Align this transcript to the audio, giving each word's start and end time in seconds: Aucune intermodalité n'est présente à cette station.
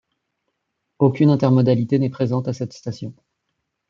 Aucune 0.97 1.29
intermodalité 1.29 1.99
n'est 1.99 2.09
présente 2.09 2.47
à 2.47 2.53
cette 2.53 2.73
station. 2.73 3.13